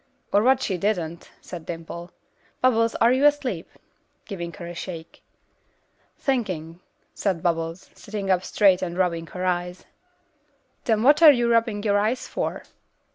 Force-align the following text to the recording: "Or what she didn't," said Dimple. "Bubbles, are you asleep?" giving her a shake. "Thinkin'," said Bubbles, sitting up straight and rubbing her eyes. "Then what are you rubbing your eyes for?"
"Or 0.33 0.41
what 0.41 0.63
she 0.63 0.79
didn't," 0.79 1.29
said 1.41 1.67
Dimple. 1.67 2.09
"Bubbles, 2.59 2.95
are 2.95 3.11
you 3.13 3.23
asleep?" 3.23 3.69
giving 4.25 4.51
her 4.53 4.65
a 4.65 4.73
shake. 4.73 5.21
"Thinkin'," 6.17 6.79
said 7.13 7.43
Bubbles, 7.43 7.91
sitting 7.93 8.31
up 8.31 8.43
straight 8.43 8.81
and 8.81 8.97
rubbing 8.97 9.27
her 9.27 9.45
eyes. 9.45 9.85
"Then 10.85 11.03
what 11.03 11.21
are 11.21 11.31
you 11.31 11.51
rubbing 11.51 11.83
your 11.83 11.99
eyes 11.99 12.27
for?" 12.27 12.63